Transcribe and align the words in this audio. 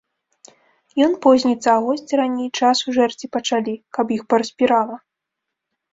Ён 1.07 1.11
позніцца, 1.25 1.69
а 1.75 1.83
госці 1.87 2.13
раней 2.21 2.49
часу 2.61 2.85
жэрці 2.97 3.29
пачалі, 3.37 3.73
каб 3.99 4.05
іх 4.19 4.29
параспірала. 4.33 4.95